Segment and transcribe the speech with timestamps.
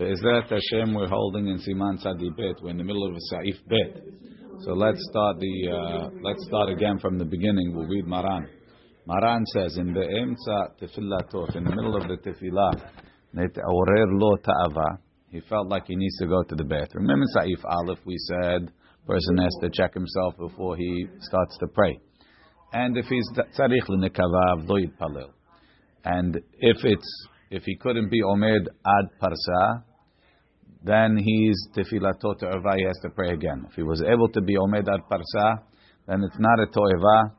[0.00, 2.62] Be'ezrat Hashem, we're holding in Siman Tzadi Bet.
[2.62, 4.02] We're in the middle of a Saif Bet.
[4.60, 7.74] So let's start the uh, let's start again from the beginning.
[7.76, 8.48] We'll read Maran.
[9.06, 12.80] Maran says in the Emtza Tefilatot, in the middle of the Tefillah.
[15.28, 17.06] He felt like he needs to go to the bathroom.
[17.06, 18.72] Remember Saif Aleph, we said
[19.06, 22.00] person has to check himself before he starts to pray.
[22.72, 25.28] And if he's tzarich l'nekavav lo yitpalel.
[26.06, 29.84] And if it's if he couldn't be omed ad parsa,
[30.82, 33.66] then he's tefilatot to'eva, he has to pray again.
[33.68, 35.62] If he was able to be omed ad parsa,
[36.06, 37.32] then it's not a to'eva,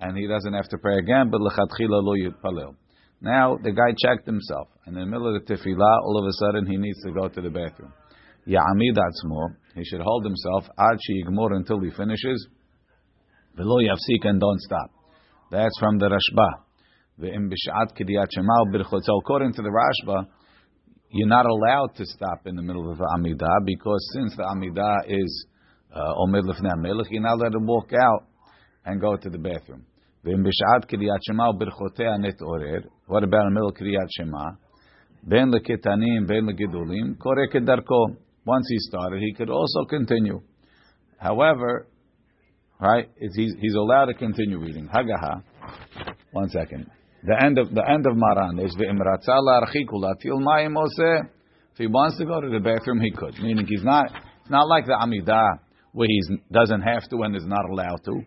[0.00, 2.74] and he doesn't have to pray again, but lechatchila lo yitpalel.
[3.20, 6.32] Now, the guy checked himself, and in the middle of the tefillah, all of a
[6.32, 7.92] sudden he needs to go to the bathroom.
[8.46, 12.48] Ya'amid atzmo, he should hold himself, ad yigmor until he finishes,
[13.56, 14.90] velo yafsik, and don't stop.
[15.50, 16.64] That's from the Rashba.
[17.16, 17.48] According
[19.52, 20.26] to the Rashba,
[21.14, 25.04] you're not allowed to stop in the middle of the Amidah because since the Amidah
[25.06, 25.46] is
[25.94, 28.26] uh, Omed Lefnei HaMelech, you're not allowed to walk out
[28.84, 29.86] and go to the bathroom.
[33.06, 34.56] What about in middle Kriyat Shema?
[35.22, 38.16] Ben leketanim, ben legidulim, kore kedarko.
[38.44, 40.40] Once he started, he could also continue.
[41.18, 41.86] However,
[42.80, 44.88] right, he's, he's allowed to continue reading.
[44.88, 45.42] Hagaha.
[46.32, 46.90] One second.
[47.24, 48.76] The end of the end of Maran is
[51.74, 53.34] If he wants to go to the bathroom, he could.
[53.42, 54.06] Meaning he's not.
[54.42, 55.58] It's not like the Amidah
[55.92, 56.20] where he
[56.52, 58.20] doesn't have to and is not allowed to.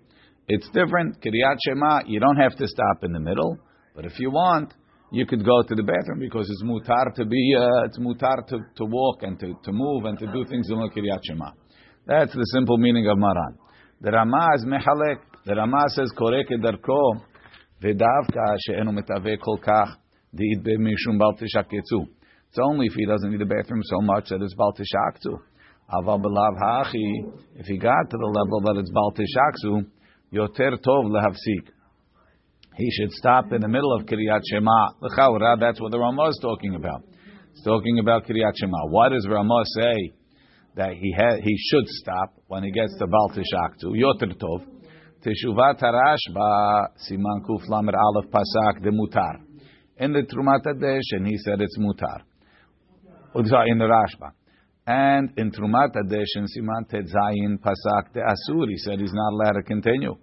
[0.47, 1.21] It's different.
[1.21, 3.59] Kiryat Shema, you don't have to stop in the middle,
[3.93, 4.73] but if you want,
[5.11, 8.59] you could go to the bathroom because it's mutar to be, uh, it's mutar to,
[8.77, 11.51] to walk and to, to move and to do things in Kiryat Shema.
[12.07, 13.57] That's the simple meaning of Maran.
[14.01, 15.19] The Ramah is mehalek.
[15.45, 17.21] The Ramah says korek darko
[17.82, 19.96] ודווקא שאינו מתהווה כל כך
[20.34, 22.00] דאית משום בל תשקצו.
[22.52, 25.32] It's only if he doesn't need the bathroom so much that it's bal tishaktu.
[25.91, 29.86] Aval belav hachi, if he got to the level that it's bal tishaktu,
[30.34, 31.64] yoter tov lehavsik.
[32.77, 34.89] He should stop in the middle of Kiryat Shema.
[35.00, 37.05] L'chaura, that's what the Ramah is talking about.
[37.52, 38.86] It's talking about Kiryat Shema.
[38.89, 40.12] Why does Ramah say
[40.77, 43.92] that he ha- he should stop when he gets to Bal Tishaktu?
[43.96, 44.62] Yoter tov.
[45.27, 49.42] Teshuvat Harashba, Siman Kuf Lamer Aleph Pasak, the Mutar.
[49.98, 52.21] In the Trumat and he said it's Mutar.
[53.36, 54.32] In the Rashba.
[54.86, 59.64] And in Trumat and Siman Tetzayin Pasak, the Asur, he said he's not allowed to
[59.64, 60.16] continue.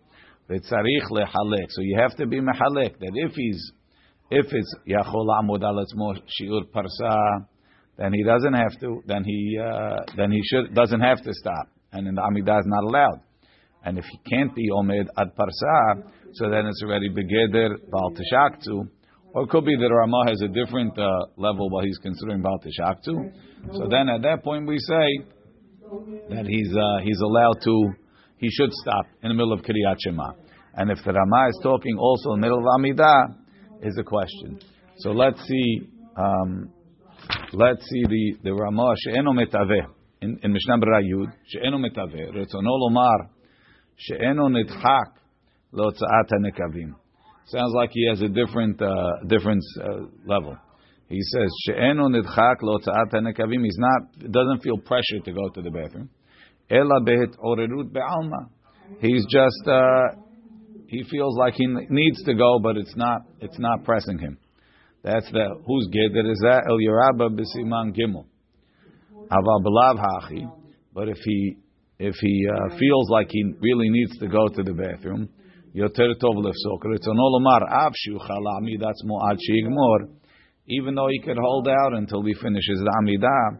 [0.48, 1.66] V'tzarich lehalek.
[1.68, 2.98] So you have to be mehalek.
[2.98, 3.72] That if he's,
[4.30, 7.46] if it's Amud Alatzmo Shiur Parsa,
[7.98, 11.68] then he doesn't have to, then he, uh, then he should, doesn't have to stop.
[11.92, 13.20] And in the Amidah is not allowed.
[13.84, 16.02] And if he can't be Omed ad Parsa,
[16.32, 18.88] so then it's already Begeder Baal Teshaktu.
[19.34, 22.58] Or it could be that Ramah has a different uh, level while he's considering Baal
[22.60, 23.32] Teshaktu.
[23.72, 25.26] So then at that point we say
[26.30, 27.92] that he's, uh, he's allowed to,
[28.38, 30.32] he should stop in the middle of Kriyat Shema.
[30.76, 33.44] And if the Ramah is talking also in the middle of Amidah,
[33.82, 34.58] is a question.
[34.98, 36.70] So let's see, um,
[37.52, 39.86] let's see the, the Ramah, She'eno Metaveh,
[40.22, 43.28] in, in Mishnah Yud, She'eno Metaveh, Retzono Lomar,
[43.96, 45.12] she'eno nidchak
[45.72, 46.94] lotzat nekavim.
[47.46, 50.56] Sounds like he has a different uh, different uh, level.
[51.08, 53.64] He says she'eno nidchak lotzat nekavim.
[53.64, 56.08] He's not doesn't feel pressure to go to the bathroom.
[56.70, 58.48] Ela behet orerut be'alma.
[59.00, 60.20] He's just uh,
[60.86, 64.38] he feels like he needs to go, but it's not it's not pressing him.
[65.02, 68.24] That's the whose geder is that el yerabba b'siman gimel.
[69.30, 70.50] Aval belav hachi.
[70.94, 71.56] But if he
[71.98, 75.28] if he uh, feels like he really needs to go to the bathroom,
[75.74, 76.80] yoter tov lefsok.
[76.94, 80.08] It's an olamar av shiuchal that's mo'ad sheigmor.
[80.66, 83.58] Even though he could hold out until he finishes the amidah,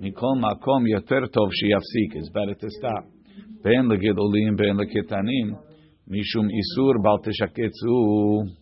[0.00, 2.16] mikol makom yoter tov sheyafsik.
[2.16, 3.04] It's better to stop.
[3.62, 5.58] Ben legedolim, ben leketanim,
[6.08, 8.56] mishum isur bal teshaketzu.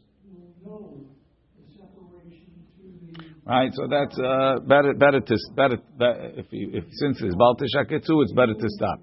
[3.46, 4.94] Right, so that's uh, better.
[4.94, 9.00] Better to better, better if, if since it's B'alteshaketsu, it's better to stop.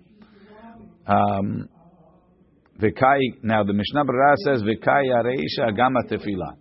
[1.08, 1.70] Um,
[2.80, 6.58] now the Mishnah Berurah says Vikai Areisha Gama Tefillah.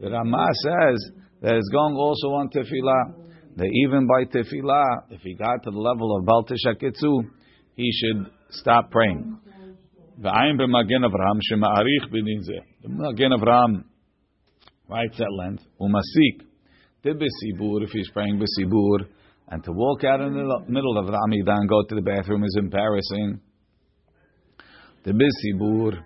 [0.00, 1.10] The Ramah says
[1.42, 3.22] that it's going also on Tefillah.
[3.56, 7.30] That even by Tefillah, if he got to the level of Bal Teshaketzu,
[7.76, 9.38] he should stop praying.
[10.20, 12.88] V'ayim b'magen Avraham shema'arich b'din zeh.
[12.88, 13.84] Magen Avraham
[14.88, 15.64] writes at length.
[15.80, 16.46] Umasik.
[17.04, 19.06] Tibesibur, if he's praying besibur,
[19.48, 22.44] and to walk out in the middle of the Amidah and go to the bathroom
[22.44, 23.40] is embarrassing.
[25.04, 25.98] The Bisibur,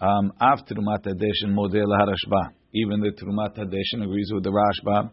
[0.00, 5.10] um, after Trumat Hadeshin Model Harashba, even the Trumat Hadeshin agrees with the Rashba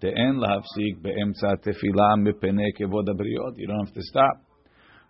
[0.00, 3.08] Te'en lahafsik be'emtza tefila mipene kevod.
[3.56, 4.40] You don't have to stop.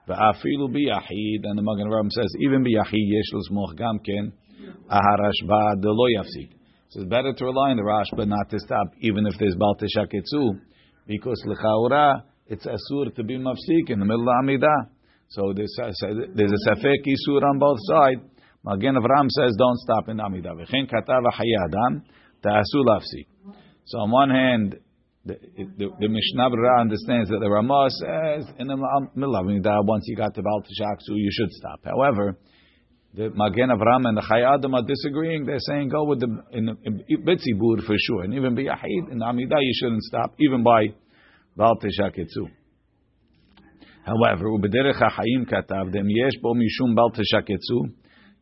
[0.08, 4.32] Ve'afilu biyachid, and the Magen Avraham says, even biyachid yesh l'smoch gam ken,
[4.90, 6.50] aharashba de lo yafsik.
[6.88, 9.76] So it's better to rely on the Rashba not to stop, even if there's Bal
[9.76, 10.60] Teshaketzu,
[11.06, 14.95] because l'chaura, it's asur to be mafsik in the middle of Amidah.
[15.28, 18.20] So there's uh, a, there's a safek isur on both sides.
[18.64, 20.50] Magen Avraham says, don't stop in Amida.
[20.50, 22.02] V'chen katav hayadam
[22.42, 23.26] ta'asu lafsik.
[23.84, 24.76] So on one hand,
[25.24, 30.16] the, the, the Mishnah Berurah understands that the Ramah says in the Amidah, once you
[30.16, 31.80] got to Bal Teshaketzu, you should stop.
[31.84, 32.36] However,
[33.14, 35.46] the Magen Avraham and the Chayadim are disagreeing.
[35.46, 39.18] They're saying go with the in, in, in Bitzibur for sure, and even Biyahid in
[39.18, 40.88] Amidah you shouldn't stop, even by
[41.56, 41.74] Bal.
[44.06, 47.90] However, ubederech ha'chaim katav dem yesh bo mishum bal teshaketzu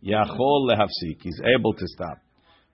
[0.05, 1.23] yachol lehafsik.
[1.23, 2.19] He's able to stop.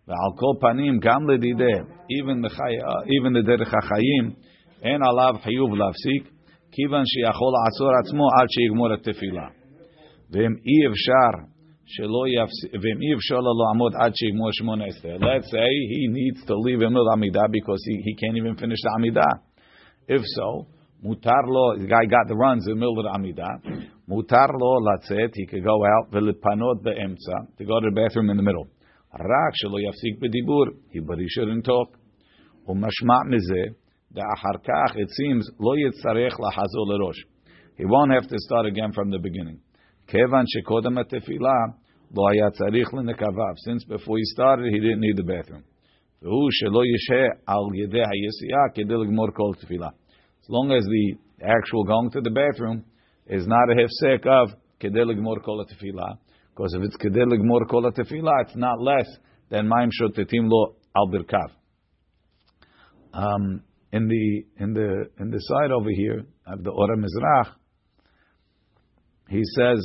[0.08, 4.34] Ve'al kol panim gam ledideh even the uh, even the derech ha'chaim
[4.82, 6.26] en alav chiyuv lehafsik
[6.74, 9.50] kivan sheyachol atzor atzmo ad sheyigmor et tefillah.
[10.34, 11.46] Ve'em i efshar
[11.94, 14.90] shelo yafsik ve'em i efshar lo amod ad sheyigmor shmona
[15.20, 18.90] Let's say he needs to leave him amidah because he, he can't even finish the
[18.98, 19.32] amidah.
[20.08, 20.66] If so,
[21.03, 23.89] mutar lo, the guy got the runs in the middle of the Amidah.
[24.09, 28.37] Mutar lo latzet, he could go out, v'lipanot be'emtza, to go to the bathroom in
[28.37, 28.67] the middle.
[29.13, 31.97] Rak shelo yafsik b'dibur, he, but he shouldn't talk.
[32.67, 33.75] Umashma' mizeh,
[34.13, 37.21] da'achar kach, it seems, lo yitzarech lahazol lerosh.
[37.77, 39.59] He won't have to start again from the beginning.
[40.07, 41.75] Kevan shekodam atefila,
[42.13, 43.55] lo haya tzarich l'nekavav.
[43.57, 45.63] Since before he started, he didn't need the bathroom.
[46.21, 49.89] והוא שלא ישהה על ידי היציאה כדי לגמור כל תפילה
[50.48, 52.84] long as the actual going to the bathroom
[53.26, 54.50] is not a hefsek of
[54.80, 56.18] kedel gmor kol tefillah,
[56.54, 59.08] because if it's kedel gmor kol tefillah, it's not less
[59.50, 61.50] than ma'im shotetim lo al birkav.
[63.12, 67.54] Um, in the in the in the side over here of the Ora Mizrach,
[69.28, 69.78] he says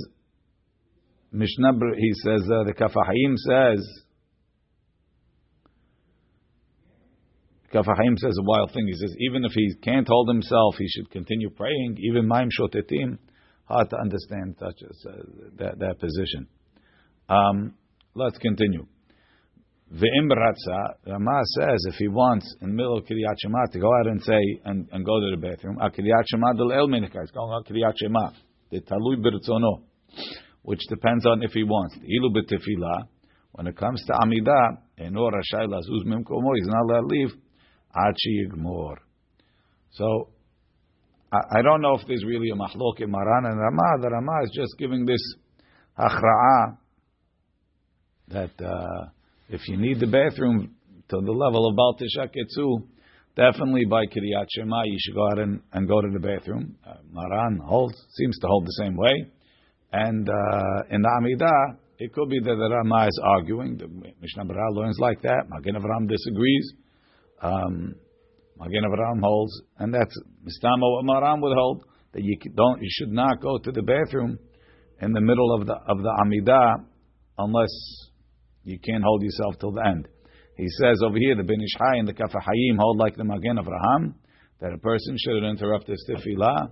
[1.32, 1.74] Mishnah.
[1.98, 4.05] He says uh, the Kaf HaChaim says
[7.76, 8.88] Kaf HaChaim says a wild thing.
[8.88, 11.98] He says even if he can't hold himself, he should continue praying.
[12.00, 13.18] Even Maim Shotetim,
[13.66, 15.14] hard to understand such a, uh,
[15.58, 16.48] that, that position.
[17.28, 17.74] Um,
[18.14, 18.86] let's continue.
[19.94, 23.92] Ve'im Ratza, Rama says if he wants in the middle of Kiryat Shema to go
[24.00, 27.32] out and say and, and go to the bathroom, Kiryat Shema del El Minikah, it's
[27.32, 28.30] going Kiryat Shema,
[28.72, 29.82] the Talui Birtzono,
[30.62, 31.98] which depends on if he wants.
[31.98, 33.10] Ilu B'Tefillah,
[33.52, 37.32] when it comes to Amidah, Enor Rashai Lazuz Mimkomo, he's not allowed to leave
[37.96, 38.96] Achi Yigmor.
[39.92, 40.30] So,
[41.32, 44.02] I, I, don't know if there's really a mahlok in Maran and Rama.
[44.02, 45.22] The Rama is just giving this
[45.98, 46.78] achra'ah
[48.28, 49.06] that uh,
[49.50, 50.76] if you need the bathroom
[51.10, 52.84] to the level of Bal Ketzu,
[53.36, 56.76] definitely by Kiryat Shema you should go out and, and go to the bathroom.
[56.86, 59.32] Uh, Maran holds, seems to hold the same way.
[59.92, 63.78] And uh, in the Amidah, it could be that the Rama is arguing.
[63.78, 65.44] The Mishnah Berurah learns like that.
[65.50, 66.74] Magen Avraham disagrees
[67.46, 67.96] um,
[68.58, 73.12] Magen Avraham holds, and that's Mistama what Maran would hold that you don't, you should
[73.12, 74.40] not go to the bathroom
[75.02, 76.86] in the middle of the of the Amidah
[77.38, 77.74] unless
[78.64, 80.08] you can't hold yourself till the end.
[80.58, 83.58] He says over here the Ben Ish and the Kaf HaChaim hold like the Magen
[83.58, 84.14] Avraham
[84.62, 86.72] that a person shouldn't interrupt his tefillah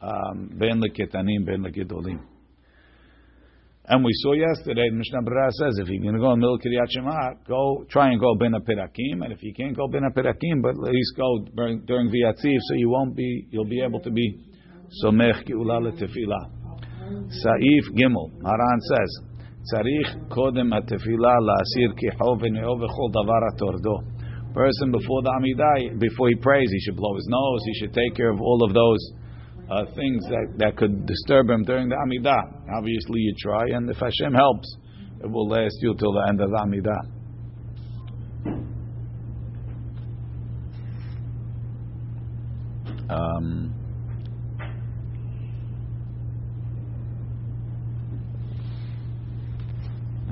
[0.00, 2.20] um, ben leketanim ben legedolim.
[3.90, 6.92] And we saw yesterday, Mishnah Berurah says, if you're going to go in Mil Kiryat
[6.92, 10.76] Shema, go, try and go Ben Pirakim, and if you can't go Ben Pirakim, but
[10.76, 14.44] at least go during, during V'yatziv, so you won't be, you'll be able to be
[15.02, 16.52] Somech Geula Tefillah.
[17.32, 19.20] Saif Gimel, Haran says,
[19.72, 24.52] Tzarich Kodem HaTefillah La'asir Kiho V'neo V'chol Davar HaTordo.
[24.52, 28.14] Person before the Amidah, before he prays, he should blow his nose, he should take
[28.14, 29.12] care of all of those
[29.70, 32.76] uh, things that, that could disturb him during the Amidah.
[32.76, 34.76] Obviously, you try, and if Hashem helps,
[35.22, 37.18] it will last you till the end of the Amidah.
[43.10, 43.74] Um,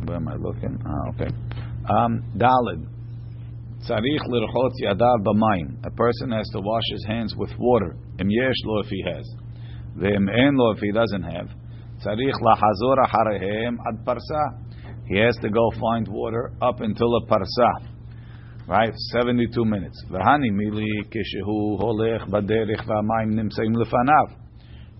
[0.04, 0.78] where am I looking?
[0.86, 1.34] Ah, okay.
[1.88, 2.86] Um, Dalid.
[3.88, 5.86] Tzarich lirchotz yadav b'mayim.
[5.86, 7.96] A person has to wash his hands with water.
[8.18, 9.26] Im yesh lo if he has.
[9.98, 11.48] Ve'im en lo if he doesn't have.
[12.04, 14.62] Tzarich lahazor acharehem ad parsa.
[15.06, 17.70] He has to go find water up until a parsa.
[18.66, 18.92] Right?
[19.12, 20.04] 72 minutes.
[20.10, 24.34] Mili kishehu holech baderich v'amayim nimseim lefanav.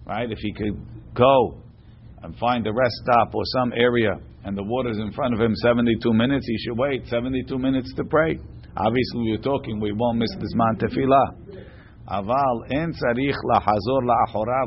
[0.07, 0.31] Right?
[0.31, 0.79] If he could
[1.15, 1.61] go
[2.23, 5.41] and find the rest stop or some area and the water is in front of
[5.41, 8.39] him 72 minutes, he should wait 72 minutes to pray.
[8.77, 11.67] Obviously, we're talking, we won't miss this man tefillah.
[12.09, 13.37] Aval en tzarich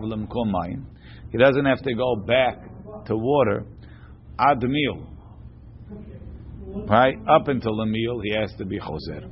[0.03, 0.85] lemkom mayim.
[1.31, 2.57] He doesn't have to go back
[3.05, 3.65] to water
[4.39, 5.07] ad meal.
[6.87, 7.17] Right?
[7.27, 9.27] Up until the meal, he has to be choser.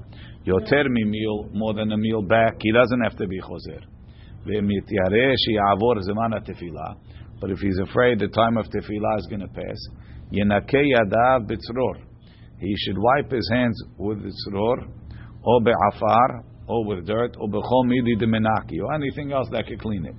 [0.46, 3.84] Yoter mi meal, more than a meal back, he doesn't have to be choser.
[7.40, 9.90] But if he's afraid the time of tefillah is going to pass.
[12.60, 14.88] He should wipe his hands with tzror,
[15.44, 20.06] or be'afar, or with dirt, or bechol midi demenaki, or anything else that could clean
[20.06, 20.16] it.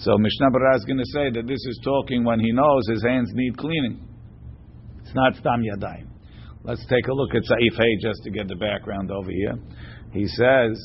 [0.00, 3.02] So Mishnah Berurah is going to say that this is talking when he knows his
[3.02, 4.06] hands need cleaning.
[5.00, 6.06] It's not stam yadayim.
[6.62, 9.54] Let's take a look at Saif Hay just to get the background over here.
[10.12, 10.78] He says,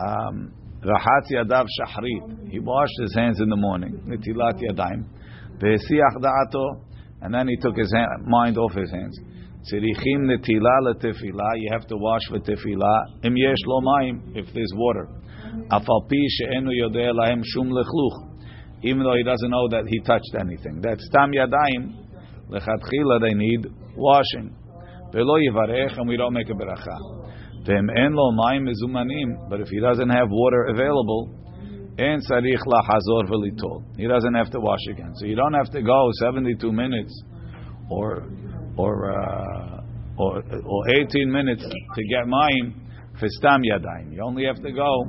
[0.00, 2.50] um, yadav shahrit.
[2.50, 4.00] He washed his hands in the morning.
[4.08, 5.04] Nitilat yadayim.
[5.58, 6.80] Ve'esiach da'ato.
[7.22, 9.18] And then he took his hand, mind off his hands.
[9.62, 11.56] Tzirichim netila letefila.
[11.56, 13.04] You have to wash for tefila.
[13.66, 13.80] Lo.
[14.34, 15.08] If there's water.
[18.82, 20.80] Even though he doesn't know that he touched anything.
[20.80, 21.94] That's tam yadayim.
[22.48, 24.56] Lechatchila they need washing.
[25.12, 26.96] Velo and we don't make a beracha.
[29.50, 31.28] But if he doesn't have water available,
[31.98, 33.82] en sarich lahazor v'litol.
[33.96, 35.12] He doesn't have to wash again.
[35.16, 37.22] So you don't have to go 72 minutes
[37.90, 38.24] or
[38.80, 39.82] or uh,
[40.16, 42.74] or, or 18 minutes to get mayim
[43.18, 44.12] for stam yadayim.
[44.12, 45.06] You only have to go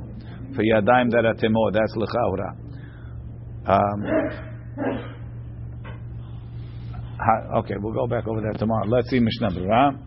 [0.54, 1.72] for yadayim that are temor.
[1.72, 2.56] That's lechaura.
[3.64, 4.04] Um,
[7.58, 8.86] okay, we'll go back over that tomorrow.
[8.86, 9.98] Let's see Mishnah Berurah.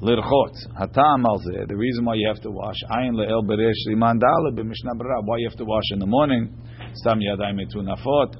[0.00, 0.54] Lirchot.
[0.80, 1.38] Hatam al
[1.68, 2.76] The reason why you have to wash.
[2.90, 5.24] Ayin le'el beresh liman daled b'mishnah berurah.
[5.24, 6.56] Why you have to wash in the morning.
[6.94, 8.34] Stam yadayim etunafot.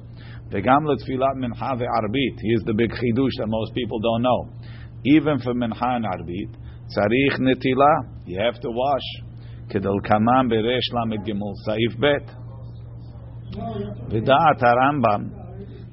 [0.51, 2.35] Ve'arbit.
[2.41, 4.49] Here's the big chidush that most people don't know.
[5.05, 6.53] Even for mincha and arbit,
[6.95, 8.25] tzarich netila.
[8.25, 9.23] You have to wash.
[9.69, 12.35] Kedel kaman beresh lamed gimel saif bet.
[14.09, 15.31] V'da'at harambam.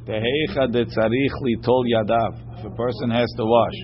[0.05, 2.59] Teheicha de tzarich litol yadav.
[2.59, 3.79] If a person has to wash.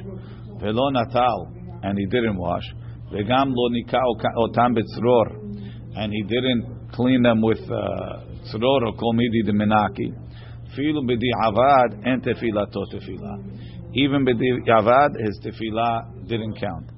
[0.61, 1.53] Velo natal
[1.85, 2.65] and he didn't wash.
[3.13, 3.99] Vegam lo nika
[4.39, 5.27] otam betzror,
[5.97, 10.24] and he didn't clean them with uh, tzror or kol midi de menaki.
[10.77, 13.39] Filu b'di avad and tefilato tefila.
[13.95, 16.91] Even his tefila didn't count.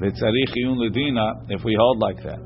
[0.00, 2.40] V'tzarich yun ledina, if we hold like that.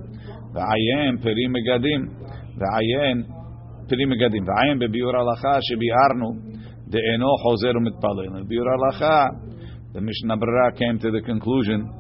[0.53, 2.09] V'ayen peri megadim.
[2.57, 4.47] V'ayen peri megadim.
[4.47, 6.55] V'ayen bebiur alacha shebiarnu.
[6.89, 8.45] De'eno chozer u'mitpalel.
[8.47, 9.47] Biur alacha
[9.97, 11.91] the Mishnah Berurah came to the conclusion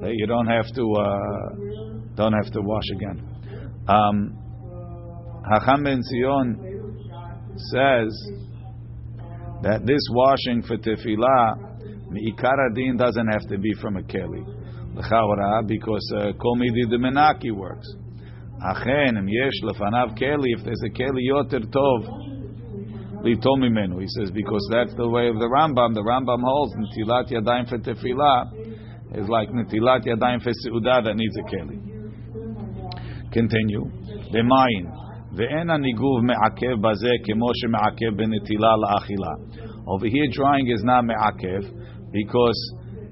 [0.00, 3.20] that you don't have to uh, don't have to wash again.
[3.86, 4.38] Um,
[5.52, 5.84] Hacham
[7.56, 8.12] says
[9.62, 14.44] that this washing for tefillah, mi'ikar doesn't have to be from a keli,
[15.66, 17.86] because uh, kol midi the menaki works.
[18.62, 22.24] Achen im yesh lefanav keli, if there's a keli yoter tov,
[23.24, 24.00] Lito mimenu.
[24.02, 25.94] He says because that's the way of the Rambam.
[25.94, 28.52] The Rambam holds netilat yadayim for tefillah
[29.16, 31.80] is like netilat yadayim for seudah that needs a keli.
[33.32, 33.90] Continue.
[34.30, 35.03] B'mayin.
[35.35, 39.33] ואין הניגוב מעכב בזה כמו שמעכב בנטילה לאכילה.
[39.85, 41.63] Over here drying is not מעכב
[42.11, 42.59] because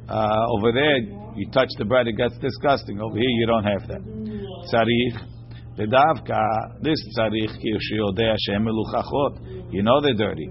[0.09, 0.97] uh, over there
[1.37, 2.99] you touch the bread it gets disgusting.
[2.99, 4.03] Over here you don't have that.
[4.71, 5.13] צריך
[5.77, 6.39] ודווקא
[6.85, 9.33] this צריך כי שיודע שהם מלוכחות
[9.71, 10.49] you know they're dirty.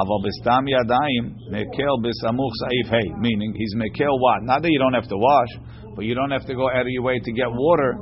[0.00, 3.08] Aval b'stam yadayim mekel b'samuch saif hey.
[3.24, 4.42] Meaning he's mekel what?
[4.42, 5.52] Not that you don't have to wash,
[5.94, 7.92] but you don't have to go out of your way to get water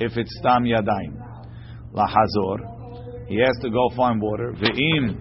[0.00, 1.19] if it's stam yadayim.
[1.93, 3.27] Lahazor.
[3.27, 4.53] He has to go find water.
[4.53, 5.17] Ve'im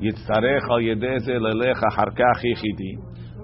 [0.00, 2.98] yitzarech al yedeze lelecha harkach yichidi.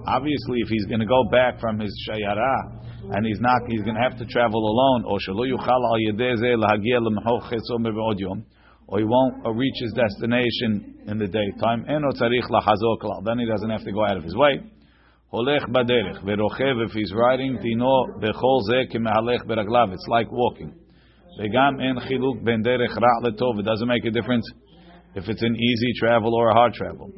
[0.05, 3.95] Obviously, if he's going to go back from his shayara and he's not, he's going
[3.95, 5.05] to have to travel alone.
[5.05, 8.45] Or shelo yuchal al yedeze lahagia lemhoch chesom yom
[8.87, 11.85] or he won't reach his destination in the daytime.
[11.87, 14.61] Then he doesn't have to go out of his way.
[15.33, 19.93] Holech baderech verochev if he's riding tino bechol zeh kemehalech beraglav.
[19.93, 20.75] It's like walking.
[21.38, 23.58] Vegam en chiluk ben derech ra letov.
[23.60, 24.46] It doesn't make a difference
[25.14, 27.10] if it's an easy travel or a hard travel.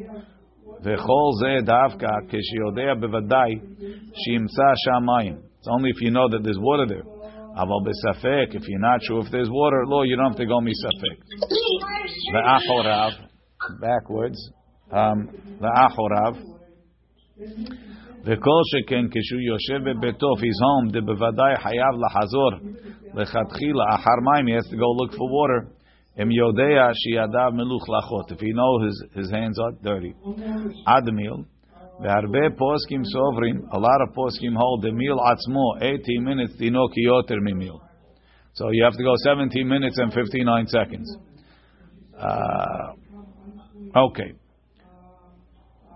[0.85, 3.61] Vechol zeh davka keshiyodea bevadai
[4.23, 5.39] shimsa shamayim.
[5.59, 7.05] It's only if you know that there's water there.
[7.57, 10.61] Aval besafek, if you're not sure if there's water, lo, you don't have to go
[10.61, 11.19] misafek.
[12.33, 13.13] Ve'achorav,
[13.81, 14.51] backwards.
[14.93, 15.29] Um,
[15.61, 16.37] ve'achorav.
[18.25, 22.51] וכל שכן כשהוא יושב בביתו, if he's home, דבוודאי חייב לחזור
[23.15, 25.81] לכתחילה, אחר מים, he has to go look for water.
[26.23, 30.13] אם יודע שידיו מלוכלכות, if he knows his, his hands are dirty.
[30.87, 31.43] עד מיל,
[32.01, 37.07] והרבה poskim sovrim, a lot of poskim hold the meal atzmo, 18 minutes dino ki
[37.07, 37.81] yoter mimil.
[38.55, 41.17] So you have to go 17 minutes and 59 seconds.
[42.19, 42.93] Uh,
[43.97, 44.33] okay.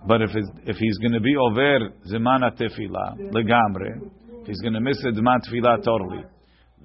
[0.07, 0.31] But if
[0.67, 4.11] if he's going to be over zemana tefila legamre,
[4.43, 6.25] if he's going to miss the zeman tefila totally,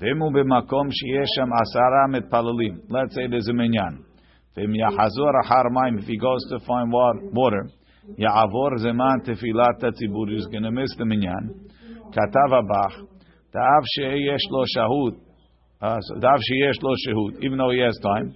[0.01, 0.11] Let's
[3.15, 4.05] say there's a minyan.
[4.57, 7.69] If he goes to find water,
[8.19, 9.83] ya'avor zeman tefilat.
[10.29, 11.71] He's going to miss the minyan.
[12.11, 13.07] Katav abach.
[13.53, 15.17] Ta'av sheyesh lo shahud.
[15.81, 16.95] Uh, Ta'av sheyesh lo.
[17.41, 18.35] Even though he has time.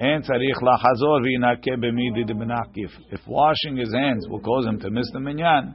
[0.00, 2.90] And tzarich lachazor b'midi d'benakif.
[3.10, 5.74] If washing his hands will cause him to miss the minyan,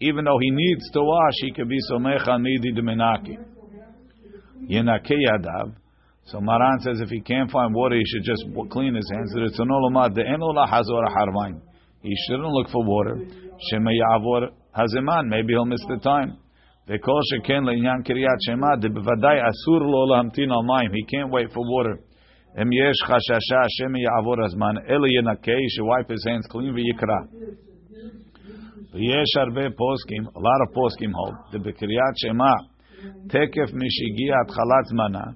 [0.00, 3.38] even though he needs to wash, he could be somech on midi d'menaki.
[4.68, 5.74] Yadav.
[6.26, 9.34] So Maran says if he can't find water, he should just clean his hands.
[12.02, 13.18] He shouldn't look for water.
[13.70, 15.28] Shema yavor hazeman.
[15.28, 16.38] Maybe he'll miss the time.
[16.88, 18.76] V'kol sheken le'inyan kiryat shema.
[18.76, 20.92] B'vadai asur lo lahamtin al mayim.
[20.94, 21.98] He can't wait for water.
[22.56, 24.78] Chashasha Shema yavor hazman.
[24.90, 25.58] Eli yenakei.
[25.58, 27.28] He should wipe his hands clean v'yikra.
[28.94, 30.26] V'yesh arbe poskim.
[30.34, 31.36] A lot of poskim hold.
[33.04, 33.68] The b'kiryat shema.
[33.68, 35.34] Tekef mishigiat chalat zmana.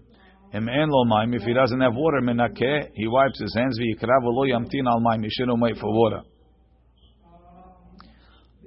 [0.50, 3.78] If he doesn't have water, menakeh, he wipes his hands.
[3.78, 5.24] V'yikrav lo yamtin al mayim.
[5.24, 6.22] He shouldn't wait for water.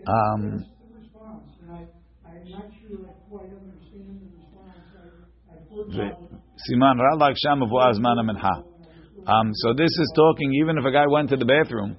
[0.07, 0.65] Um,
[6.69, 8.63] Siman Ralak Sham Minha.
[9.27, 11.97] Um, so this is talking even if a guy went to the bathroom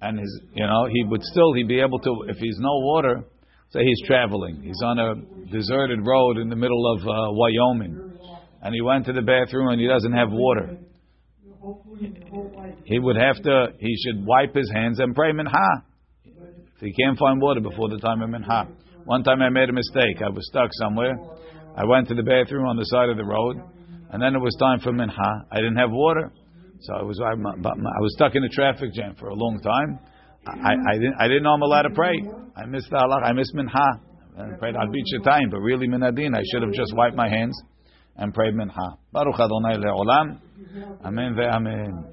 [0.00, 3.24] and his, you know, he would still he'd be able to if he's no water.
[3.70, 5.14] Say he's traveling, he's on a
[5.52, 8.18] deserted road in the middle of uh, Wyoming,
[8.62, 10.78] and he went to the bathroom and he doesn't have water.
[12.84, 13.66] He would have to.
[13.78, 15.84] He should wipe his hands and pray minha.
[16.24, 18.68] If he can't find water before the time of minha.
[19.04, 20.22] One time I made a mistake.
[20.24, 21.18] I was stuck somewhere.
[21.76, 23.56] I went to the bathroom on the side of the road,
[24.10, 25.46] and then it was time for minha.
[25.52, 26.32] I didn't have water,
[26.80, 29.98] so I was I, I was stuck in a traffic jam for a long time.
[30.46, 32.22] I, I, didn't I didn't know I'm allowed to pray.
[32.56, 33.22] I missed the halach.
[33.22, 34.00] I missed minha.
[34.38, 34.88] I prayed al
[35.24, 36.36] time, but really minadin.
[36.36, 37.60] I should have just wiped my hands
[38.16, 38.98] and prayed minha.
[39.12, 40.38] Baruch Adonai le'olam.
[41.04, 42.12] Amen ve'amen.